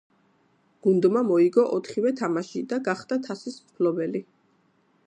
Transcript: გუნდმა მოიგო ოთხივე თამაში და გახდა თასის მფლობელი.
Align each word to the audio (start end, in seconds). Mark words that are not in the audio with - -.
გუნდმა 0.87 1.21
მოიგო 1.27 1.65
ოთხივე 1.75 2.15
თამაში 2.23 2.65
და 2.73 2.81
გახდა 2.89 3.21
თასის 3.29 3.63
მფლობელი. 3.69 4.27